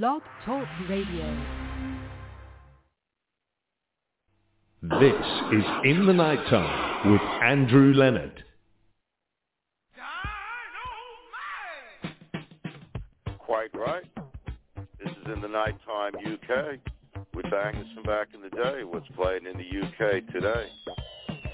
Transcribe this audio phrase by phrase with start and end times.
[0.00, 1.38] Blog Talk Radio.
[4.80, 5.12] This
[5.52, 8.42] is In the Nighttime with Andrew Leonard.
[13.36, 14.04] Quite right.
[14.98, 16.78] This is In the Nighttime UK
[17.34, 20.68] with bangers from back in the day, what's playing in the UK today.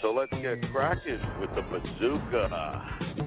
[0.00, 3.17] So let's get cracking with the bazooka.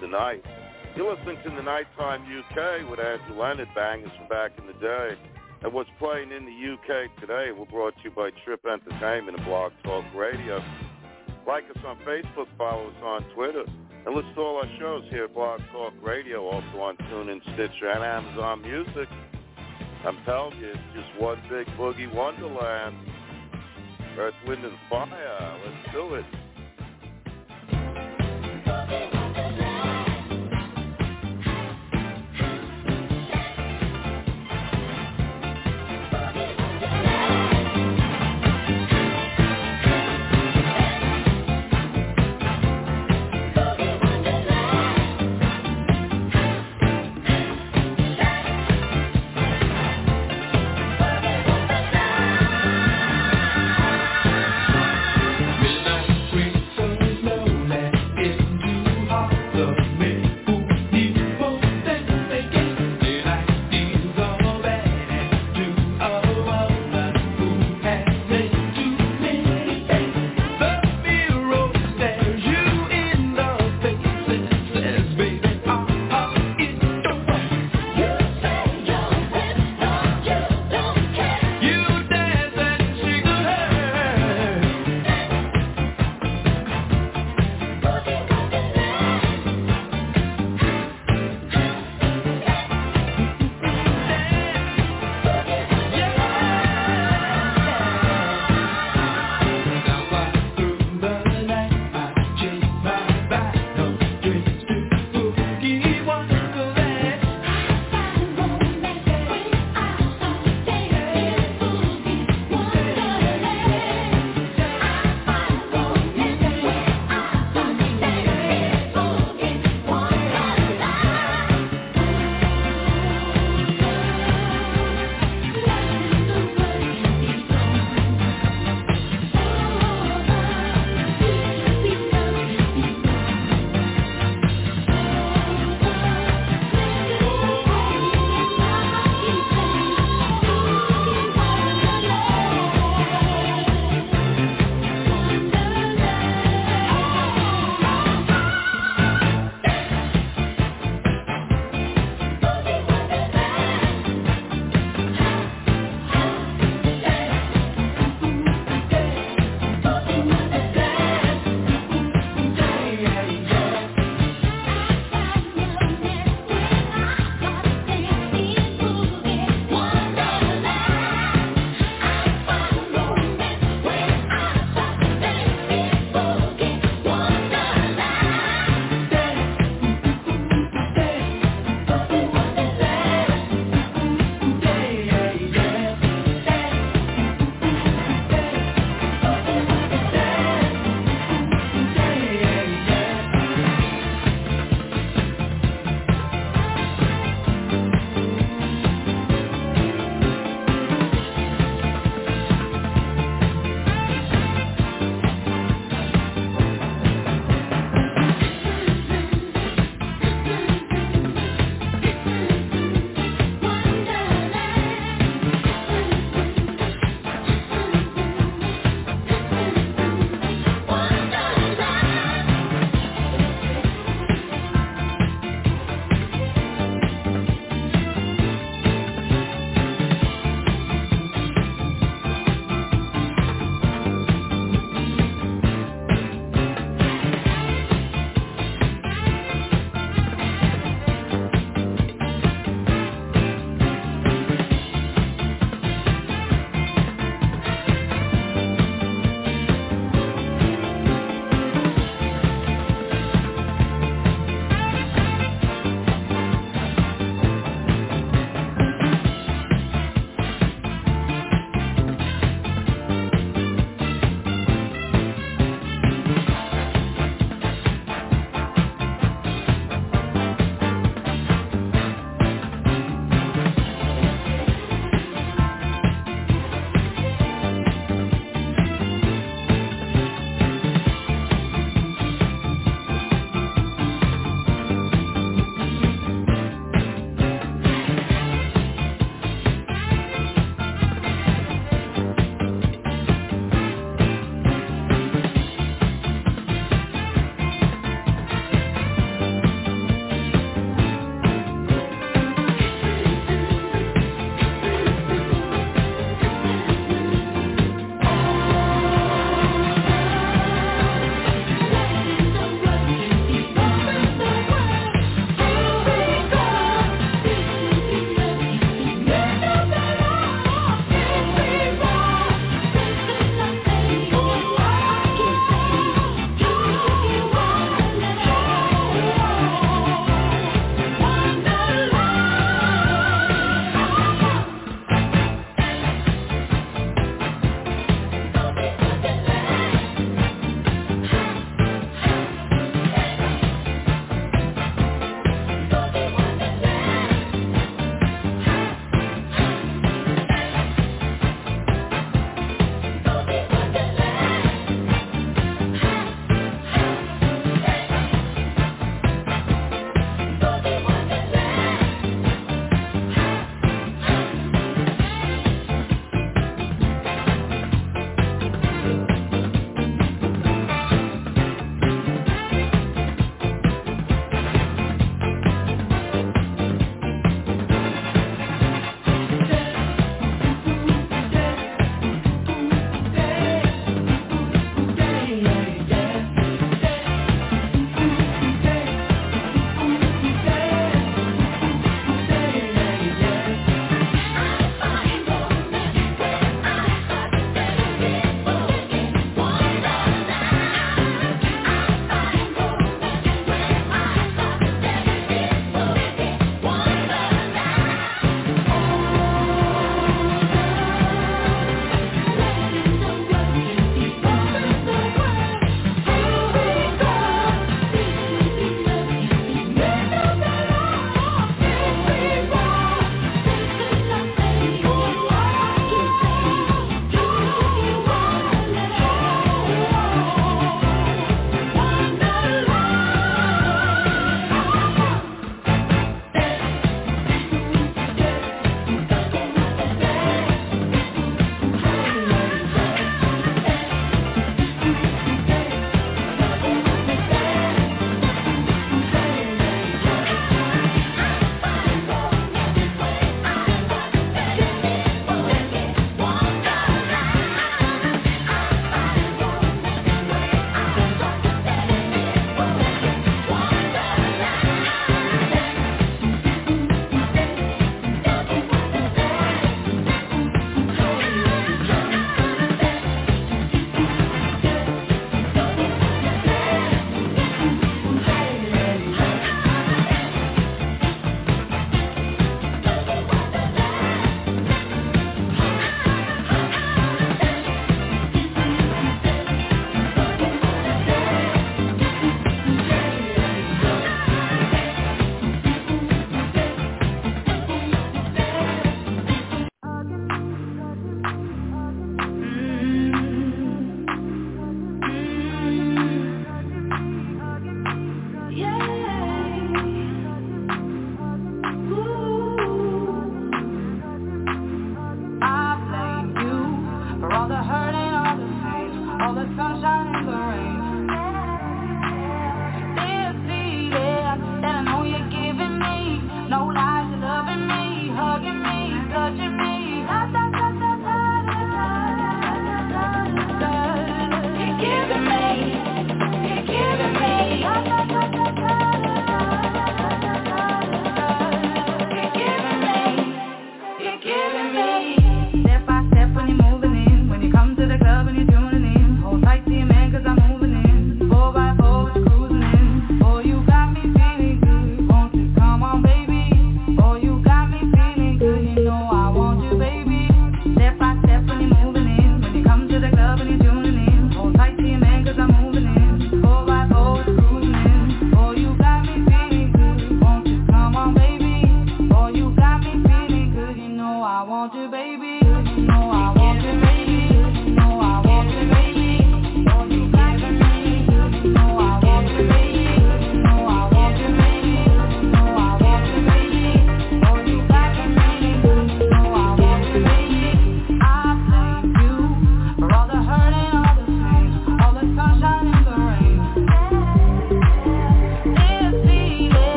[0.00, 0.42] Tonight.
[0.96, 5.16] You're listening to the Nighttime UK with Andrew Leonard, bangers from back in the day.
[5.62, 9.46] And what's playing in the UK today, we're brought to you by Trip Entertainment and
[9.46, 10.62] Blog Talk Radio.
[11.46, 13.64] Like us on Facebook, follow us on Twitter,
[14.04, 17.90] and listen to all our shows here at Blog Talk Radio, also on TuneIn, Stitcher,
[17.90, 19.08] and Amazon Music.
[20.04, 22.96] I'm telling you, it's just one big boogie wonderland.
[24.18, 25.58] Earth, Wind, and Fire.
[25.64, 26.24] Let's do it.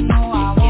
[0.00, 0.69] know I want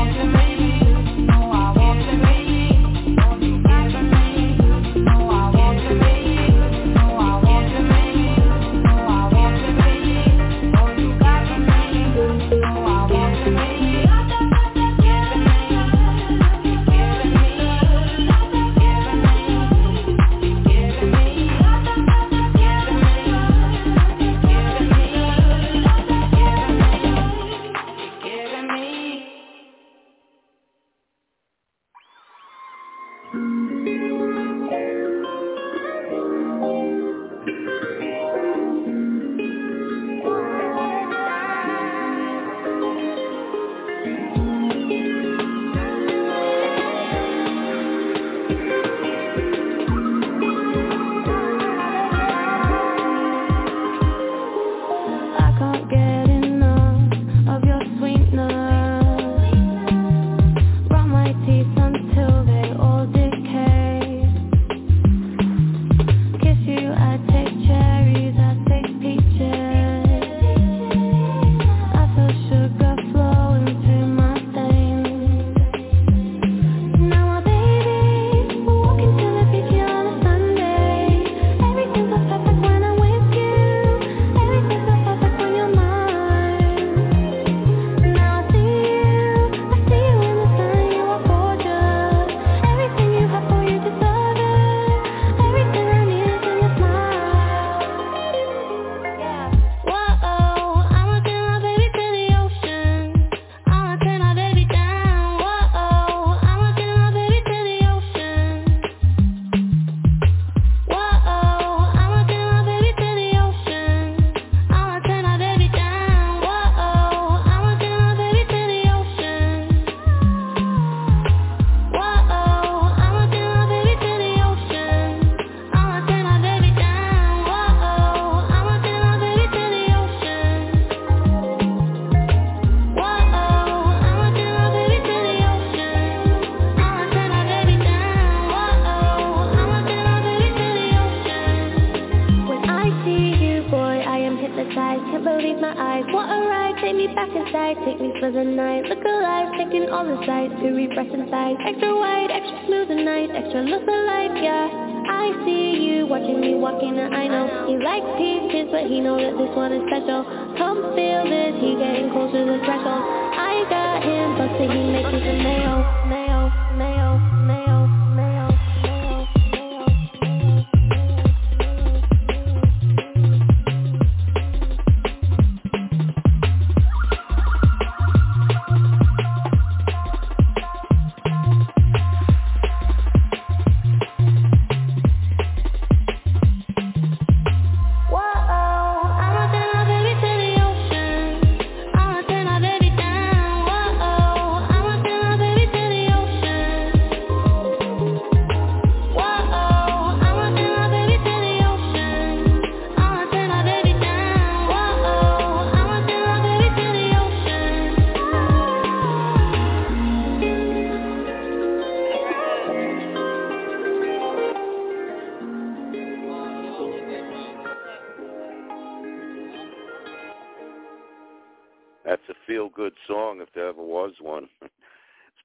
[222.04, 224.48] That's a feel-good song if there ever was one.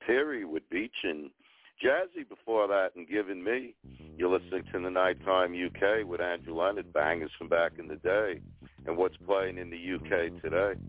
[0.05, 1.29] Terry with Beachin.
[1.83, 3.75] Jazzy before that and Giving Me.
[4.17, 8.39] You're listening to The Nighttime UK with Andrew Leonard, bangers from back in the day
[8.85, 10.79] and what's playing in the UK today.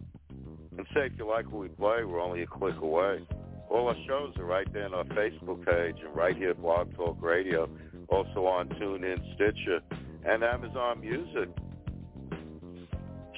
[0.77, 3.27] And say if you like what we play, we're only a click away.
[3.69, 6.95] All our shows are right there on our Facebook page and right here at Blog
[6.95, 7.69] Talk Radio.
[8.09, 9.81] Also on TuneIn, Stitcher,
[10.25, 11.49] and Amazon Music.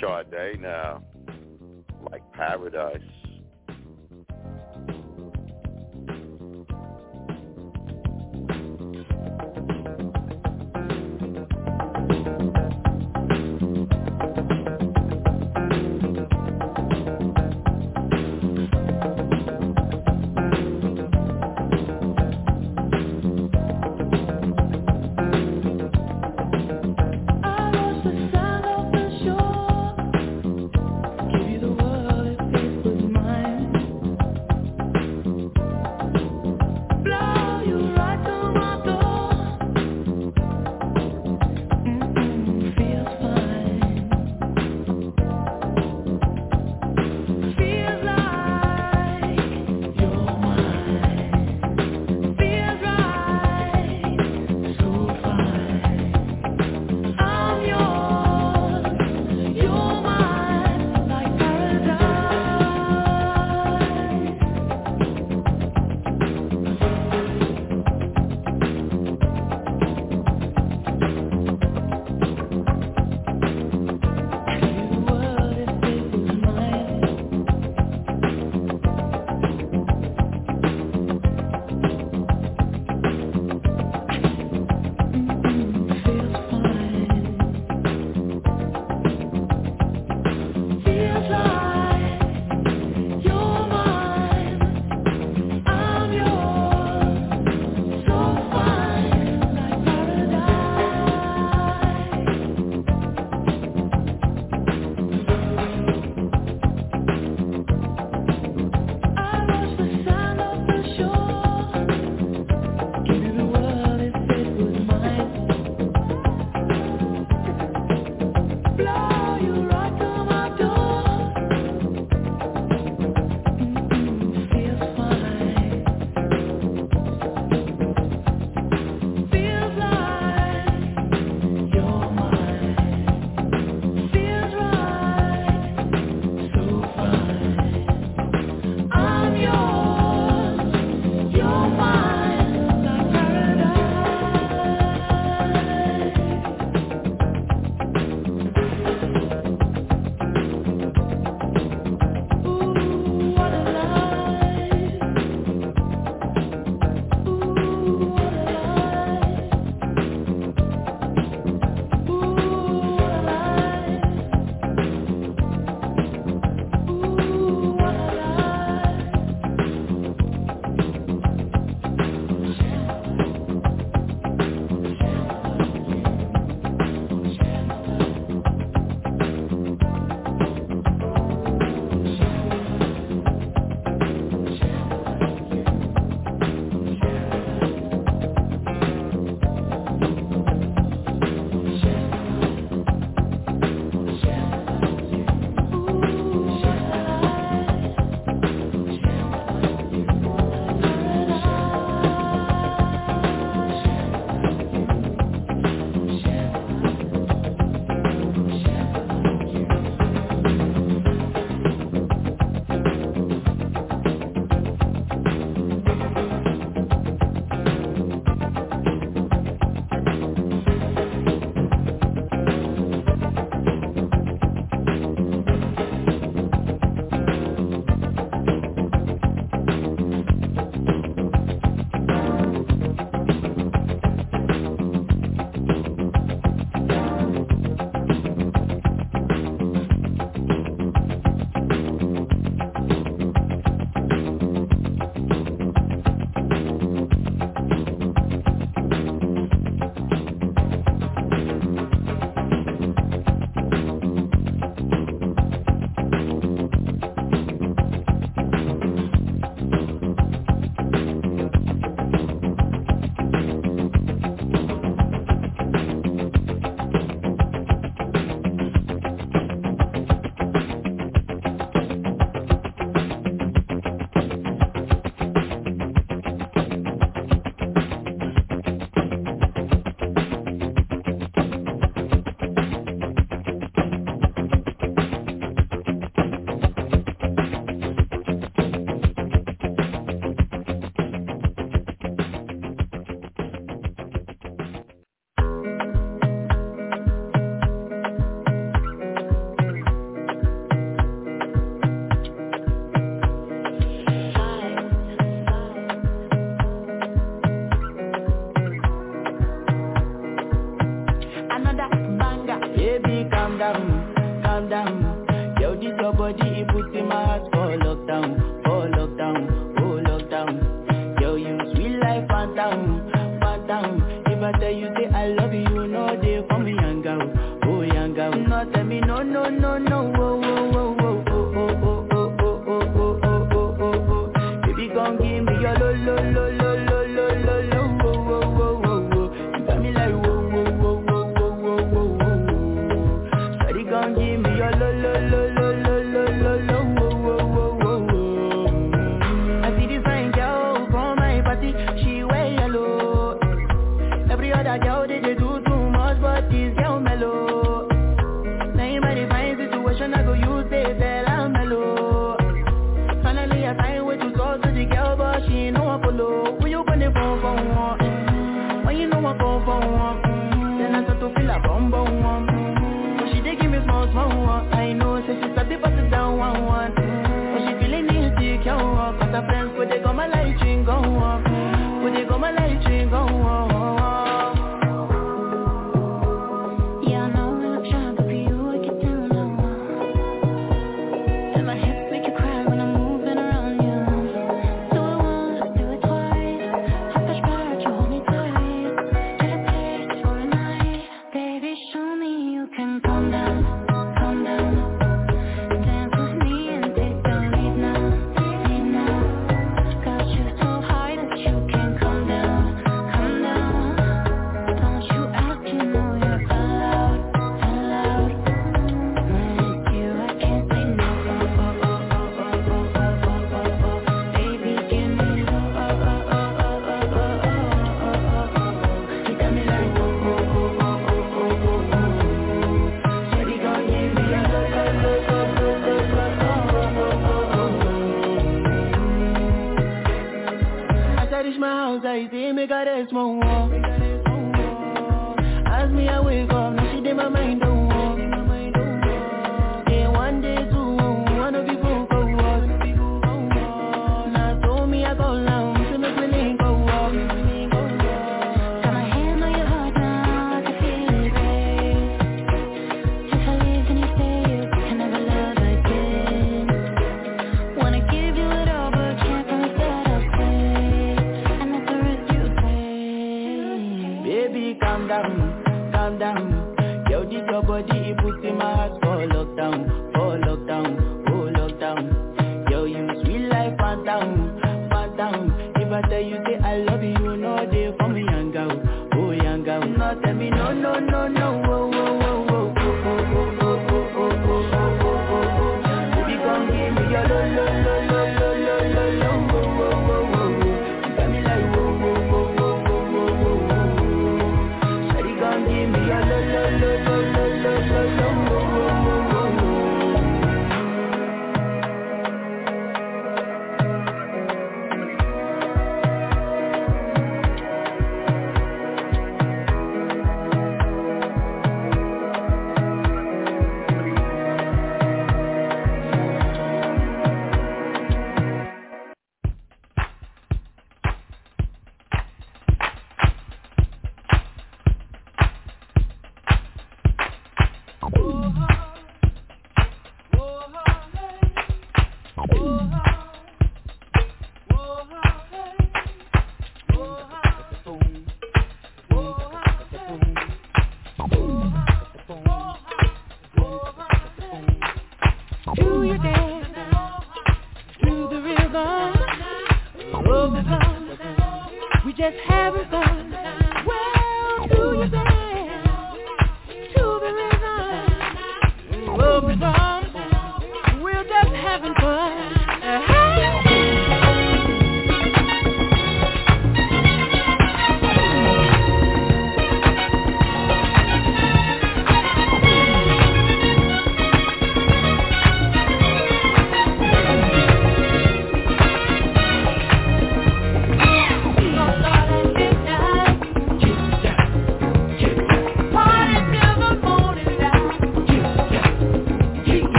[0.00, 1.02] Sade now
[2.10, 3.00] like paradise.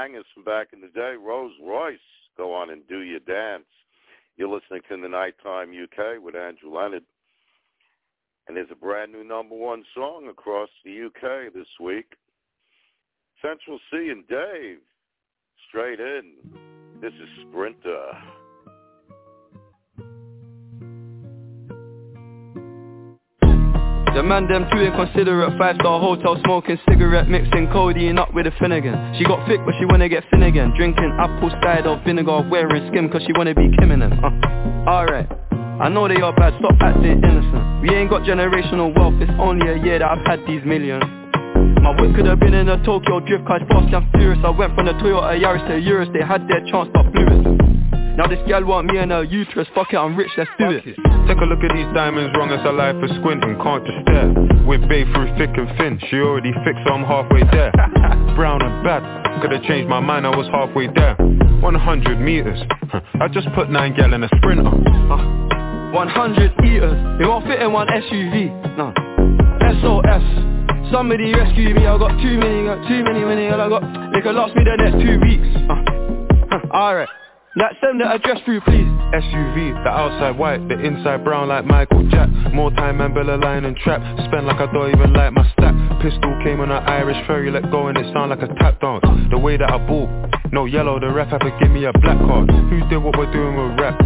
[0.00, 1.98] Bangers from back in the day, Rolls Royce.
[2.34, 3.66] Go on and do your dance.
[4.38, 7.02] You're listening to the Nighttime UK with Andrew Leonard.
[8.48, 12.14] And there's a brand new number one song across the UK this week.
[13.42, 14.78] Central Cee and Dave.
[15.68, 16.32] Straight in.
[17.02, 18.06] This is Sprinter.
[24.14, 25.54] The man them too inconsiderate.
[25.56, 29.14] Five star hotel smoking cigarette Mixing codeine up with a Finnegan.
[29.16, 30.74] She got thick but she wanna get thin again.
[30.76, 34.18] Drinking apple cider vinegar Wearing skim cause she wanna be Kim in them.
[34.18, 35.30] Uh, Alright.
[35.80, 37.82] I know they are bad, stop acting innocent.
[37.82, 41.04] We ain't got generational wealth It's only a year that I've had these millions.
[41.80, 44.42] My whip could have been in a Tokyo drift car, fast and furious.
[44.44, 47.69] I went from the Toyota Yaris to Urus They had their chance but blew it
[48.20, 49.66] Now this gal want me and her uterus.
[49.74, 50.84] Fuck it, I'm rich, let's do it.
[50.84, 54.28] Take a look at these diamonds, wrong as a life for squinting, can't just stare.
[54.68, 57.72] With babe through thick and thin, she already fixed so I'm halfway there.
[58.36, 59.00] Brown and bad,
[59.40, 61.16] could've changed my mind, I was halfway there.
[61.16, 62.60] 100 meters,
[62.92, 64.68] I just put 9 gal in a sprinter.
[64.68, 68.92] Uh, 100 eaters, it won't fit in one SUV, no
[69.80, 74.12] SOS Somebody rescue me, I got too many, got too many, many, all I got
[74.12, 75.48] They could last me the next two weeks.
[75.72, 77.08] Uh, Alright
[77.56, 78.86] That send the address through please.
[79.10, 82.30] SUV, the outside white, the inside brown like Michael Jack.
[82.54, 83.98] More time and Bella line and trap.
[84.30, 85.74] Spend like I don't even like my stack.
[85.98, 89.02] Pistol came on an Irish ferry, let go and it sound like a tap dance.
[89.32, 90.08] The way that I bought,
[90.52, 92.50] no yellow, the ref had to give me a black card.
[92.70, 93.98] Who did what we're doing with rap?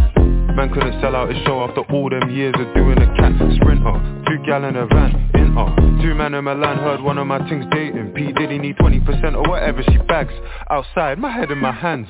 [0.57, 3.29] Man couldn't sell out his show after all them years of doing a cat.
[3.61, 7.27] Sprinter Two gal in a van, in her Two man in Milan heard one of
[7.27, 8.09] my things dating.
[8.15, 8.31] P.
[8.33, 10.33] Diddy need 20% or whatever she bags.
[10.71, 12.09] Outside, my head in my hands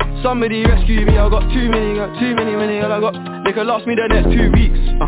[0.21, 3.53] Somebody rescue me, I got too many, got too many, many, all I got They
[3.53, 4.79] could last me the next two weeks.
[5.01, 5.07] Uh,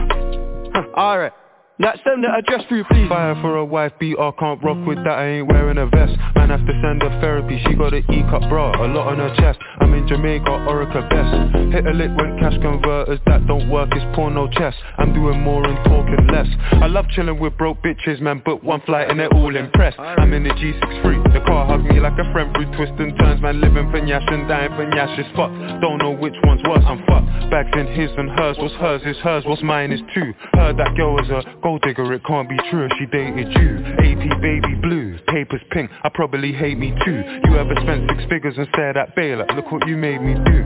[0.74, 1.34] huh, Alright
[1.80, 3.10] That send the address through please.
[3.10, 6.14] Fire for a wife beater, can't rock with that, I ain't wearing a vest.
[6.36, 9.34] Man have to send her therapy, she got an E-cup bra, a lot on her
[9.42, 9.58] chest.
[9.82, 11.74] I'm in Jamaica, Orica best.
[11.74, 14.76] Hit a lick when cash converters, that don't work, it's porno chess.
[15.00, 16.46] I'm doing more and talking less.
[16.78, 19.98] I love chilling with broke bitches, man, book one flight and they're all impressed.
[19.98, 23.42] I'm in the G63, the car hugged me like a friend through twists and turns
[23.42, 25.58] Man living for Nyash and dying for Nyash is fucked.
[25.82, 27.50] Don't know which one's worse, I'm fucked.
[27.50, 30.34] Bags in his and hers, what's hers is hers, what's mine is two.
[30.54, 32.86] Heard that girl was a Gold digger, it can't be true.
[32.86, 33.80] If she dated you.
[34.04, 37.24] AP baby blue, papers pink, I probably hate me too.
[37.46, 40.34] You ever spent six figures and stared at Bay like, look what you made me
[40.44, 40.60] do.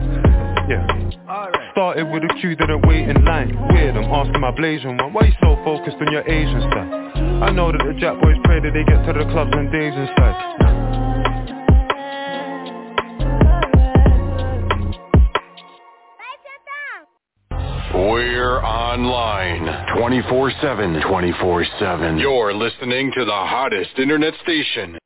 [0.68, 0.84] Yeah.
[1.70, 3.54] Started with a queue, didn't wait in line.
[3.70, 5.12] Weird, I'm asking my Blasian one.
[5.12, 6.88] Why you so focused on your Asian stuff?
[7.46, 9.94] I know that the Jack boys pray that they get to the clubs and days
[9.94, 10.87] inside
[17.94, 19.64] We're online
[19.96, 21.02] 24-7.
[21.02, 22.20] 24-7.
[22.20, 24.98] You're listening to the hottest internet station.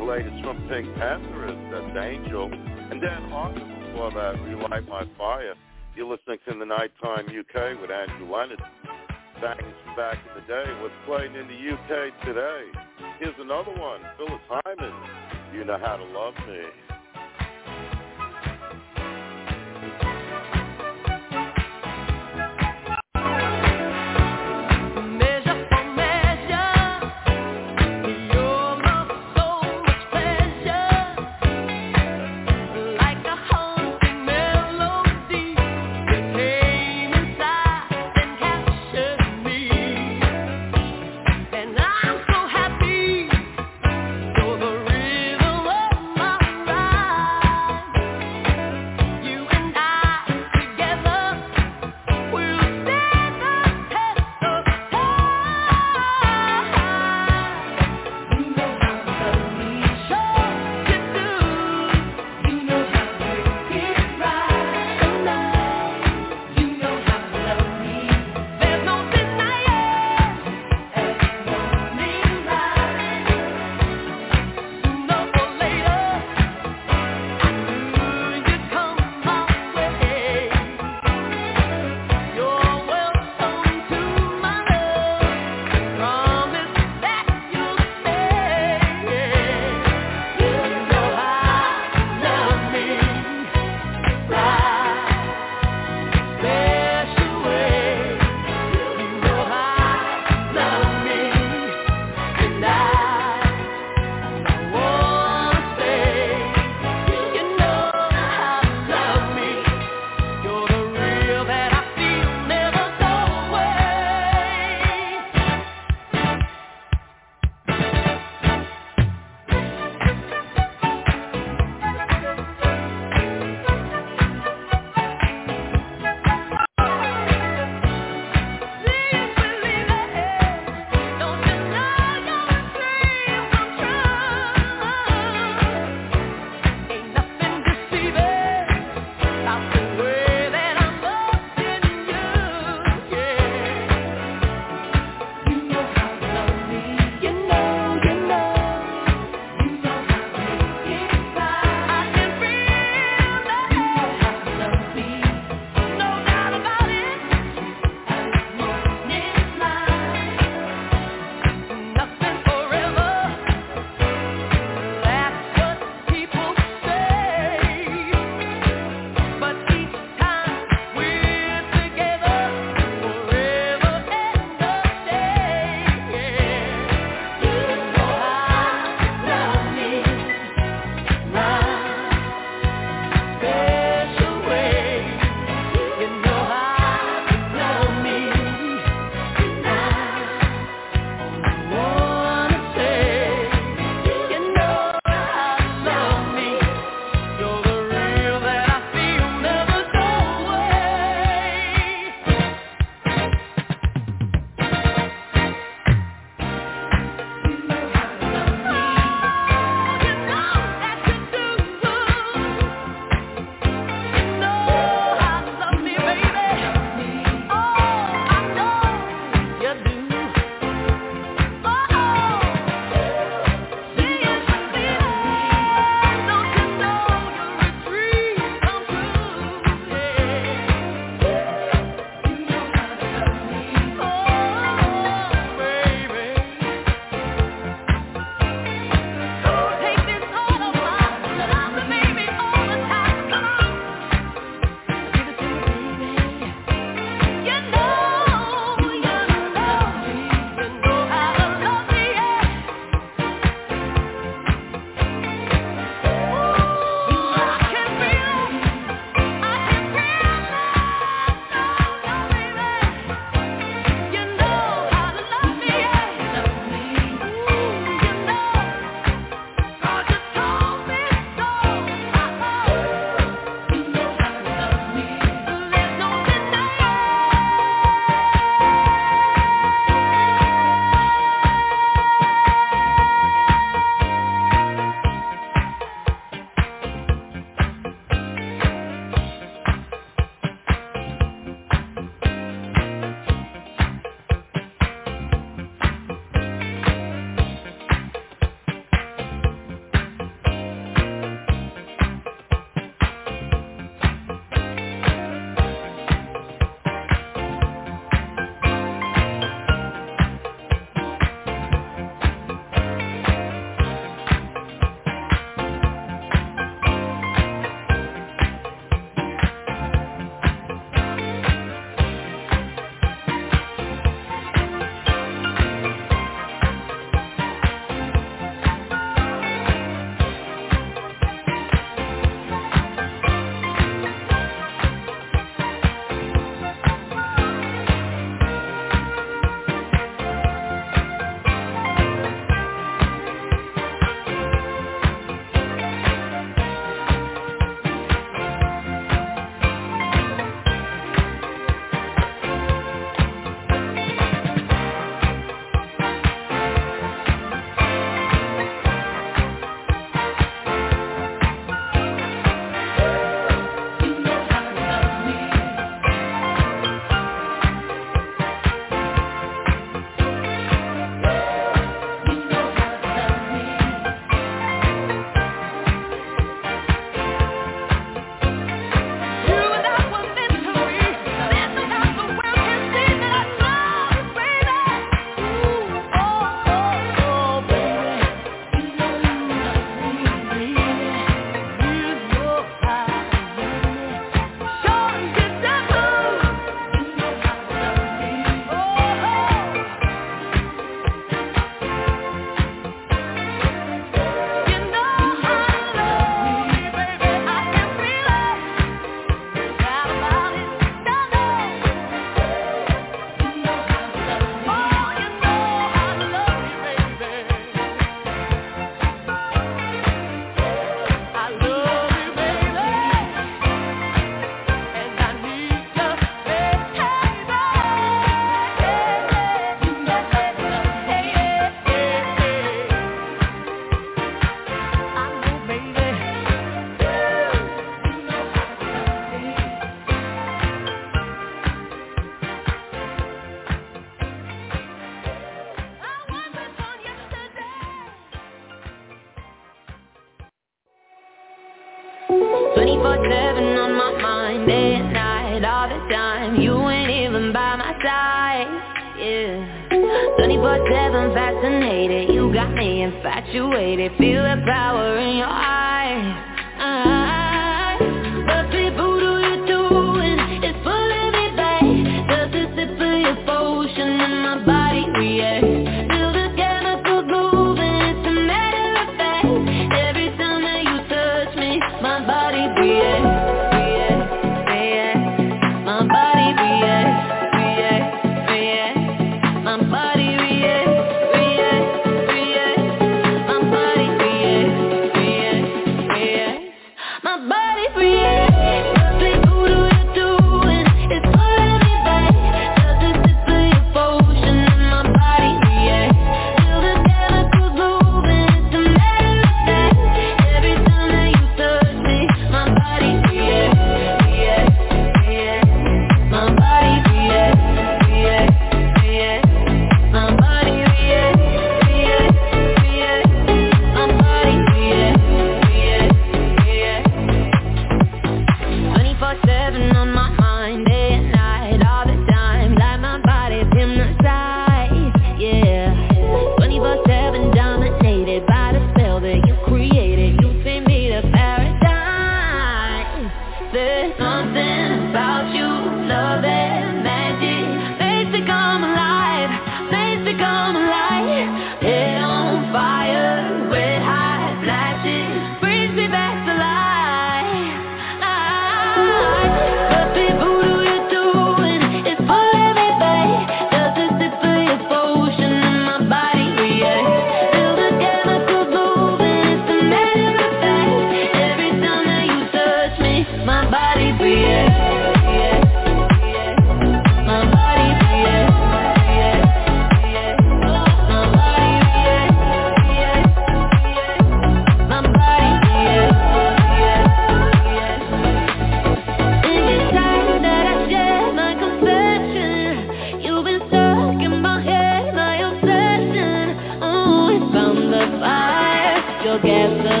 [599.31, 600.00] you'll get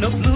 [0.00, 0.29] no blue.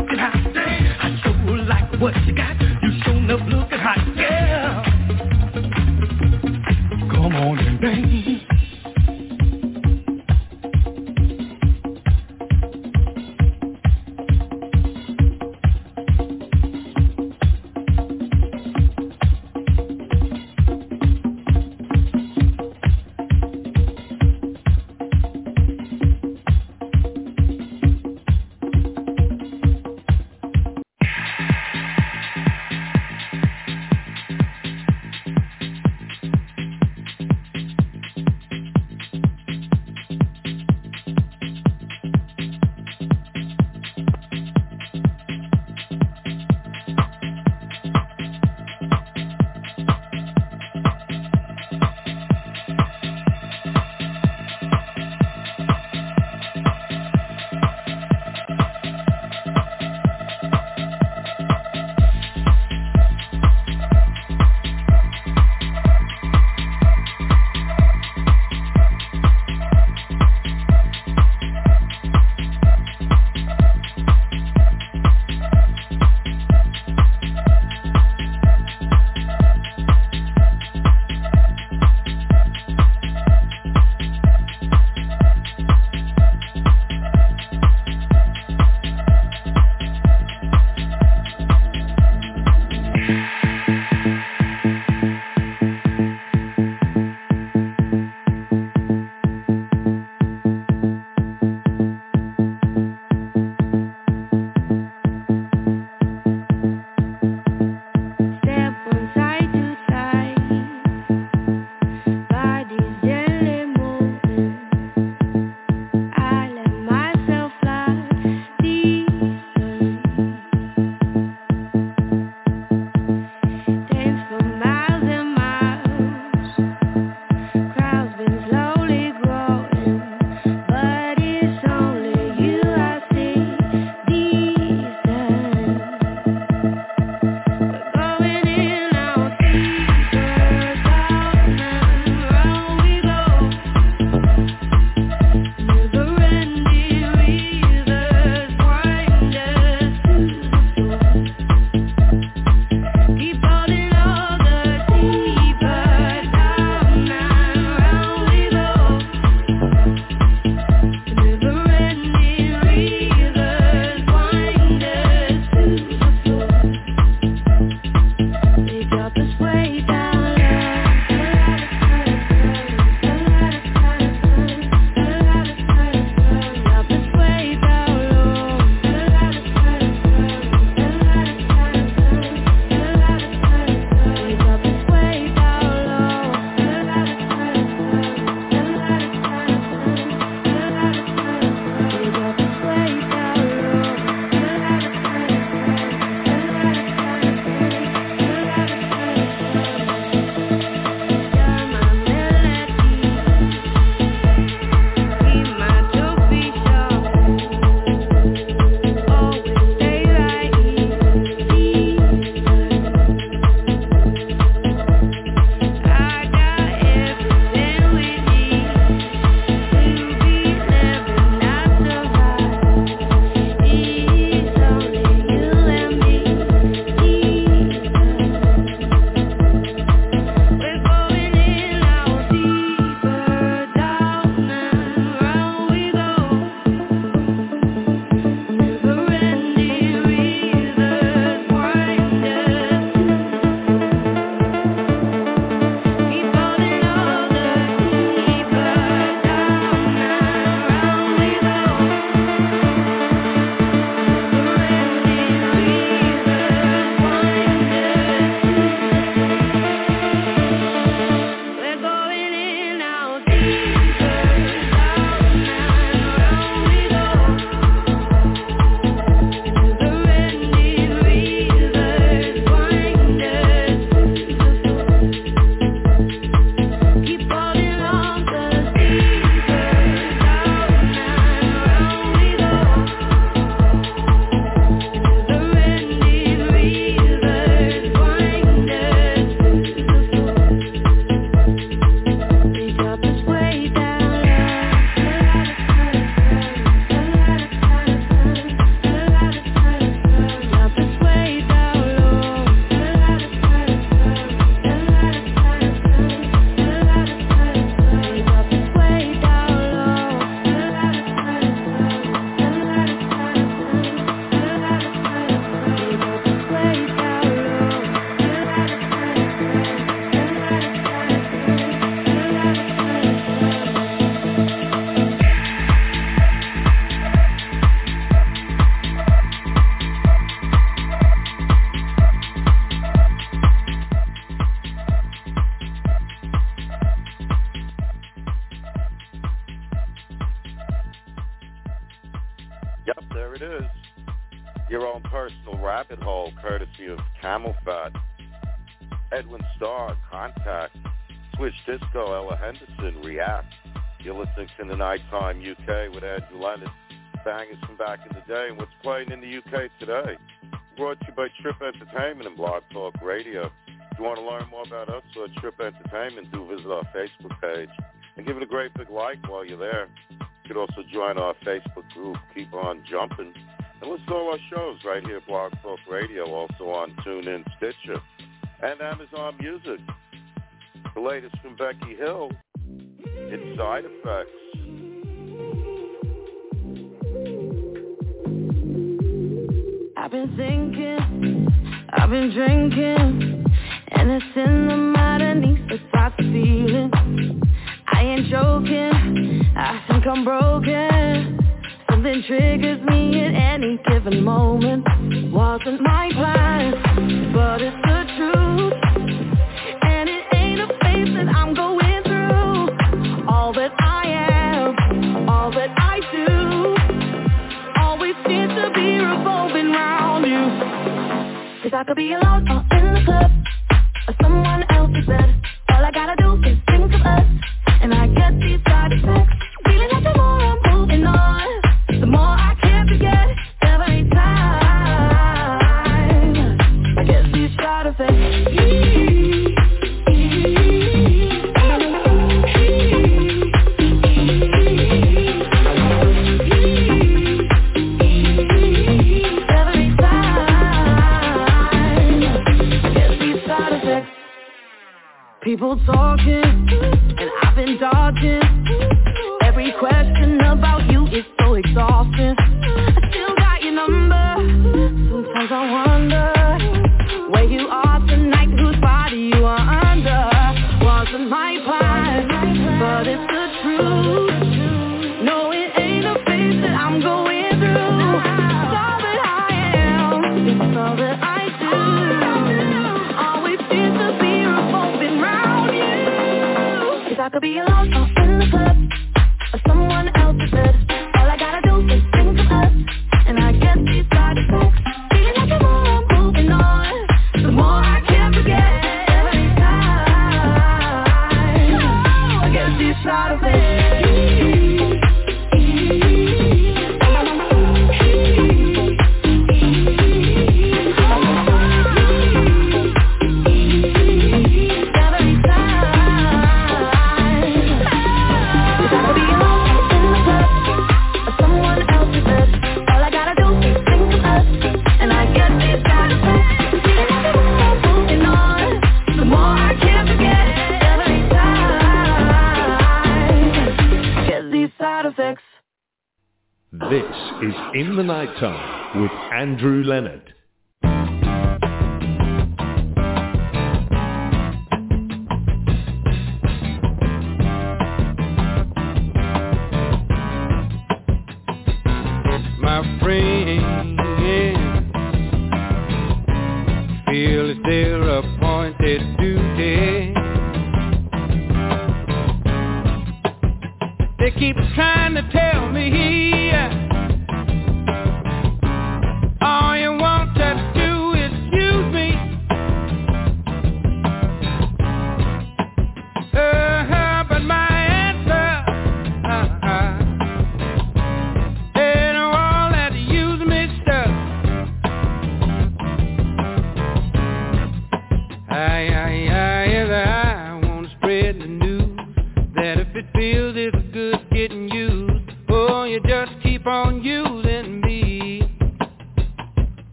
[539.44, 540.32] Andrew Leonard.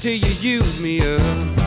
[0.00, 1.57] Until you use me up.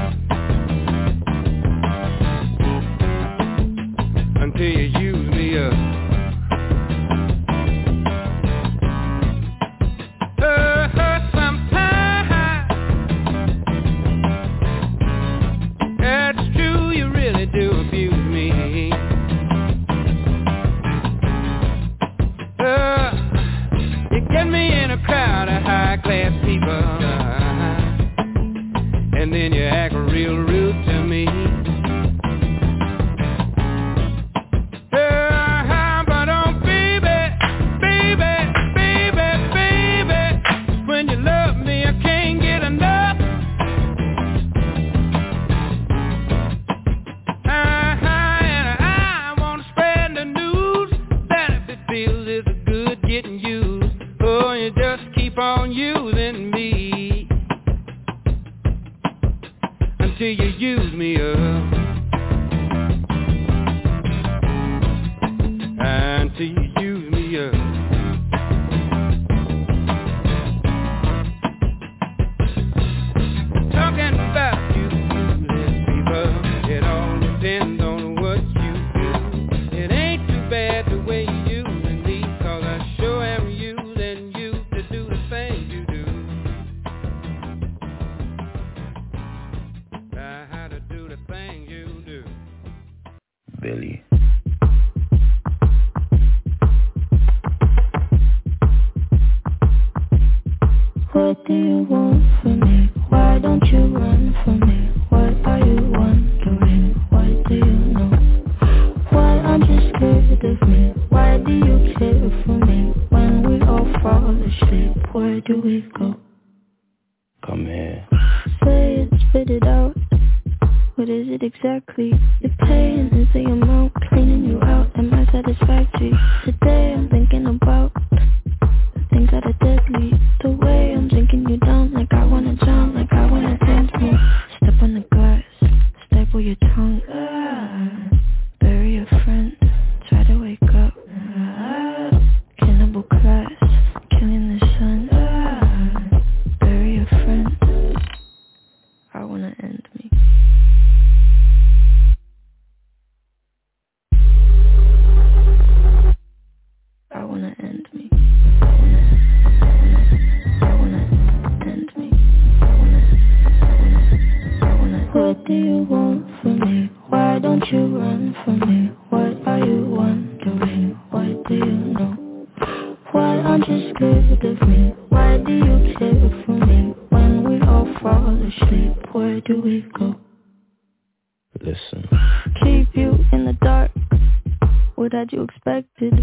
[185.21, 186.13] that you expected.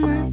[0.00, 0.32] my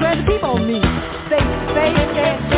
[0.00, 0.80] where the people on me.
[0.80, 1.38] to
[1.74, 2.57] face and cheek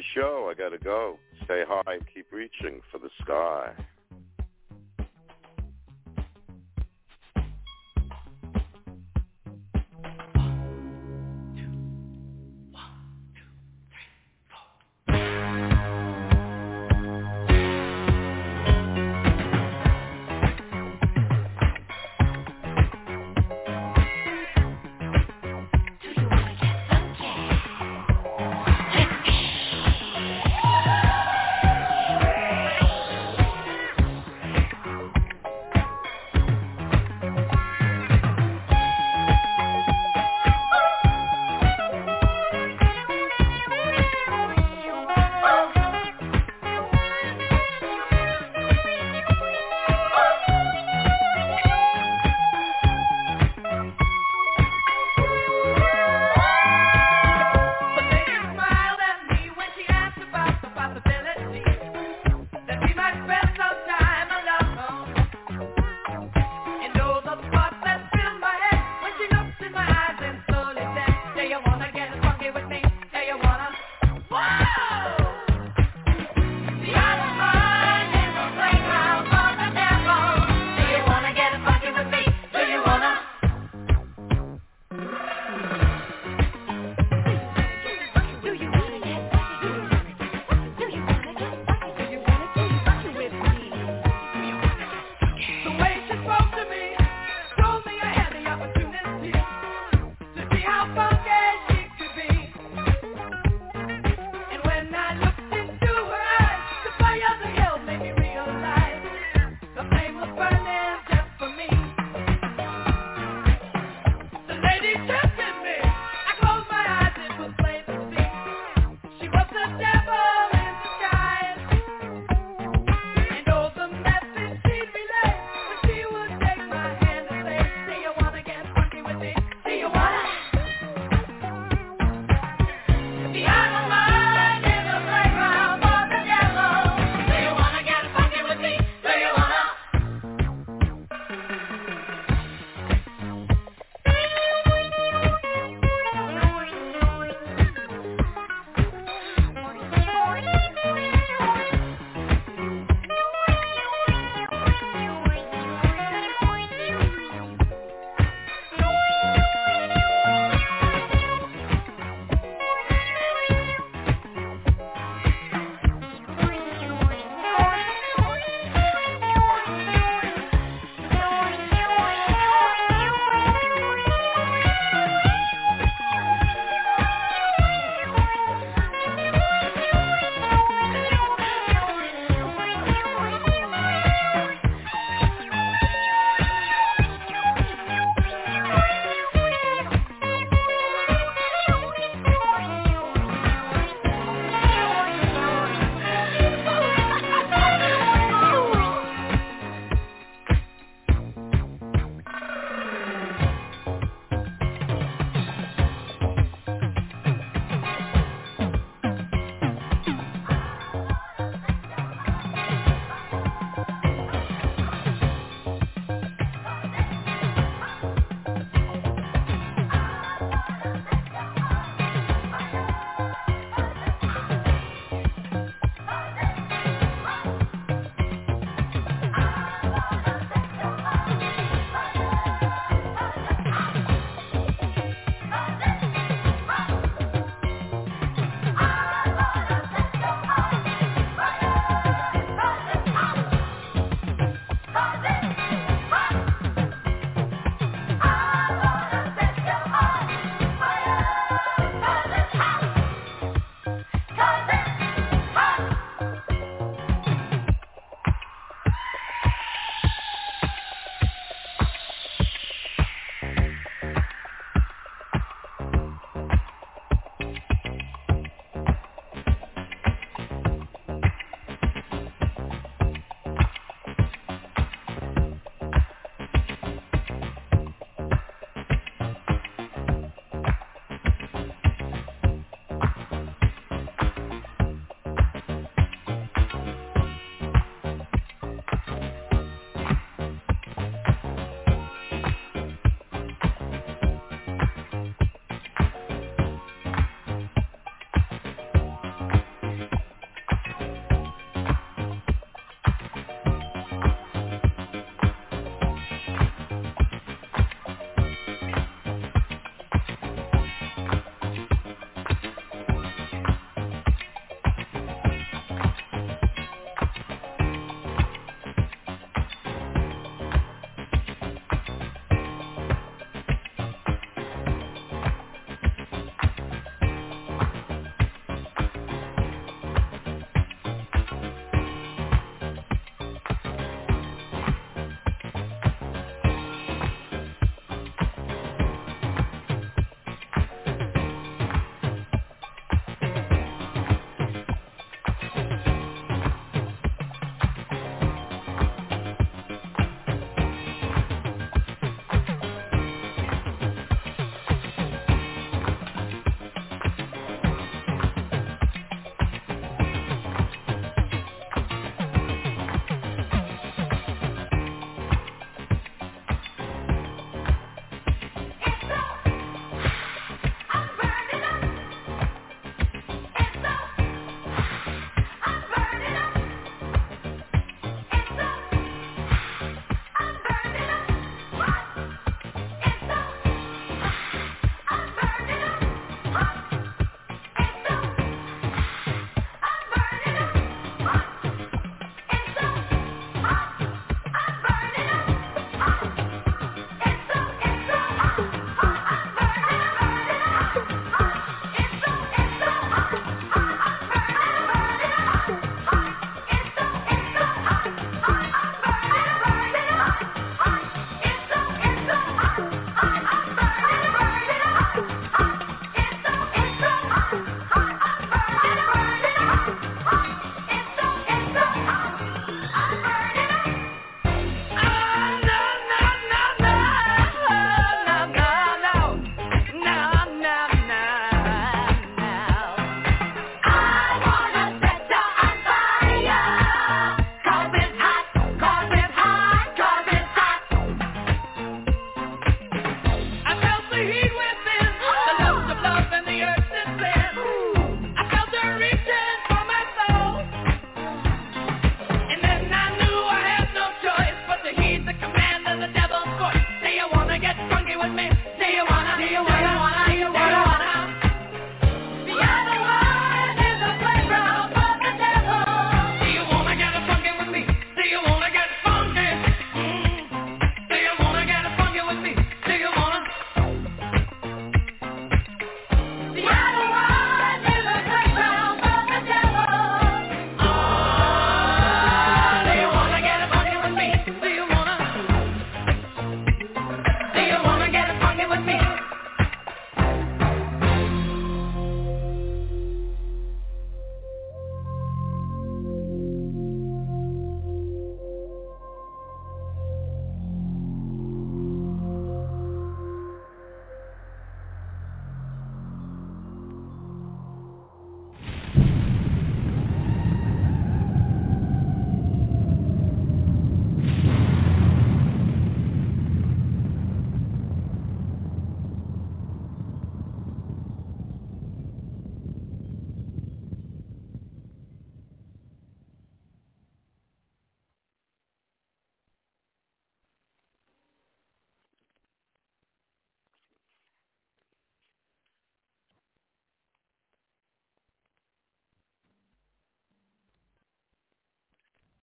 [0.00, 0.48] the show.
[0.50, 1.18] I got to go.
[1.46, 3.72] Say hi and keep reaching for the sky.